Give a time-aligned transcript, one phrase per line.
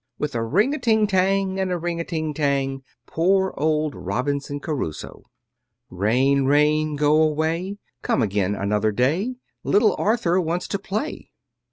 [0.17, 4.59] With a ring a ting tang, And a ring a ting tang, Poor old Robinson
[4.59, 5.25] Crusoe!
[5.91, 11.29] Rain, rain, go away, Come again another day; Little Arthur wants to play.